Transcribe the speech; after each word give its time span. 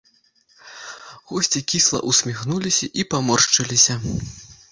Госці 1.31 1.61
кісла 1.73 1.99
ўсміхнуліся 2.13 2.85
і 3.03 3.07
паморшчыліся. 3.13 4.01